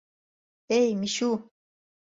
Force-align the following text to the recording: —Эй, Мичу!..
—Эй, 0.79 0.89
Мичу!.. 0.99 1.29